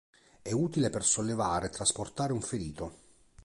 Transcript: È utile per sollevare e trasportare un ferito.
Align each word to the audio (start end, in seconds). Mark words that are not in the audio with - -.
È 0.41 0.51
utile 0.51 0.89
per 0.89 1.03
sollevare 1.03 1.67
e 1.67 1.69
trasportare 1.69 2.33
un 2.33 2.41
ferito. 2.41 2.93